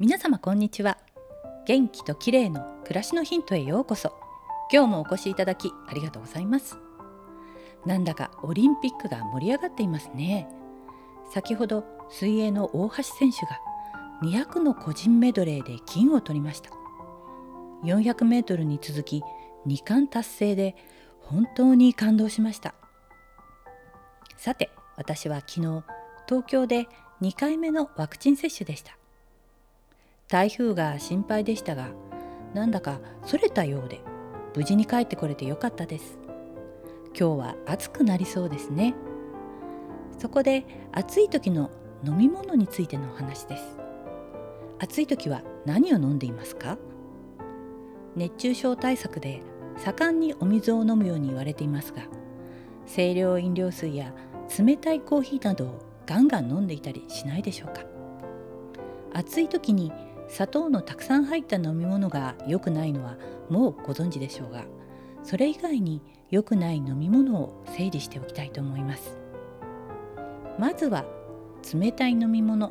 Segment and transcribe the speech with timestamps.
[0.00, 0.98] 皆様こんにちは。
[1.68, 4.12] 元気と綺麗の暮らしのヒントへようこそ。
[4.72, 6.78] 今日もお越しいただきありがとうございます。
[7.86, 10.48] なんだかオリンピックが盛り上がっていますね。
[11.32, 13.60] 先ほど水泳の大橋選手が
[14.24, 16.70] 200の個人メドレーで金を取りました。
[17.84, 19.22] 400メートルに続き
[19.68, 20.74] 2冠達成で
[21.20, 22.74] 本当に感動しました。
[24.38, 25.84] さて私は昨日
[26.28, 26.88] 東京で
[27.22, 28.98] 2回目のワクチン接種でした。
[30.28, 31.88] 台風が心配でしたが
[32.54, 34.00] なんだかそれたようで
[34.56, 36.18] 無事に帰ってこれてよかったです。
[37.18, 38.94] 今日は暑くなりそうですね。
[40.18, 41.70] そこで暑い時の
[42.04, 43.78] 飲み物についてのお話です。
[44.78, 46.78] 暑い時は何を飲んでいますか？
[48.16, 49.42] 熱中症対策で
[49.76, 52.02] 盛んにお水を飲むように言われていますが
[52.86, 54.12] 清涼飲料水や
[54.56, 57.82] 冷たいコーヒーなどをガンガン飲んでいたりしないでしょうか？
[59.12, 59.92] 暑い時に
[60.28, 63.16] 砂糖のたくさん入った飲み物が良くないのは
[63.48, 64.64] もうご存知でしょうが
[65.22, 69.18] それ以外に良くない飲み物を整理しておきたいと思います。
[70.58, 71.04] まずは
[71.72, 72.70] 冷たい飲み物。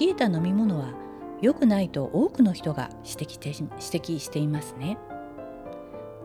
[0.00, 0.92] 冷えた飲み物は
[1.40, 4.98] 良くないと多くの人が指摘して指摘していますね。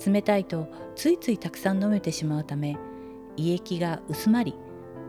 [0.05, 2.77] 冷たいとついついたくさん飲めてしまうため
[3.37, 4.55] 胃液が薄まり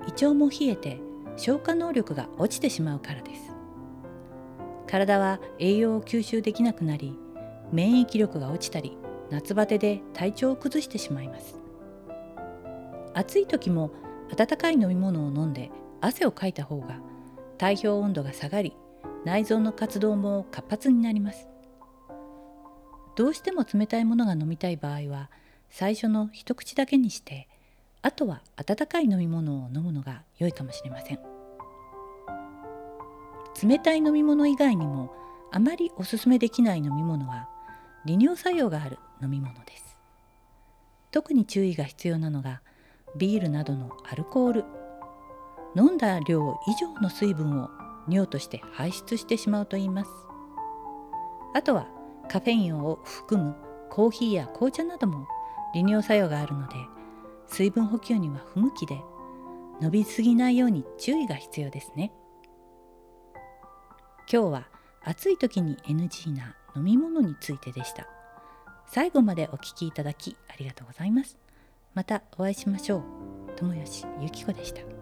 [0.06, 1.00] 胃腸も冷えて
[1.36, 3.53] 消化能力が落ちてしまうからです。
[4.94, 7.18] 体は栄養を吸収できなくなり
[7.72, 8.96] 免疫力が落ちたり
[9.28, 11.58] 夏バテで体調を崩してしまいます。
[13.12, 13.90] 暑い時も
[14.30, 17.00] 温かい飲み物を飲んで汗をかいた方が
[17.58, 18.76] 体表温度が下がり
[19.24, 21.48] 内臓の活動も活発になります。
[23.16, 25.28] どうしても冷たいものが飲みたい場合は
[25.70, 27.48] 最初の一口だけにして
[28.00, 31.33] あとは温かい飲み物を飲むのが良いかもしれません。
[33.64, 35.10] 冷たい飲み物以外にも
[35.50, 37.48] あまりおすすめできない飲み物は
[38.04, 39.98] 利尿作用がある飲み物です。
[41.10, 42.60] 特に注意が必要なのが
[43.16, 44.64] ビールなどのアルコール。
[45.76, 47.70] 飲んだ量以上の水分を
[48.06, 50.10] 尿として排出してしまうといいます。
[51.54, 51.86] あとは
[52.28, 53.54] カフェインを含む
[53.90, 55.26] コーヒーや紅茶なども
[55.72, 56.74] 利尿作用があるので
[57.46, 59.00] 水分補給には不向きで
[59.80, 62.12] 伸びすぎないように注意が必要ですね。
[64.30, 64.68] 今日は
[65.02, 68.08] 暑い時に NG な飲み物についてでした。
[68.86, 71.36] 最後までお聴きいただきありがとうございます。
[71.94, 73.02] またお会いしましょう。
[73.56, 74.93] 友吉ゆき子でした。